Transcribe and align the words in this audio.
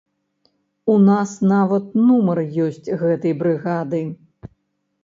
У 0.93 0.95
нас 1.09 1.33
нават 1.53 1.85
нумар 2.09 2.43
ёсць 2.65 2.83
гэтай 3.05 3.33
брыгады. 3.45 4.03